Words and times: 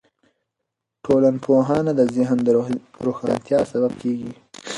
ټولنپوهنه 1.05 1.91
د 1.99 2.01
ذهن 2.15 2.37
د 2.43 2.49
روښانتیا 3.05 3.59
سبب 3.71 3.91
کیږي. 4.01 4.31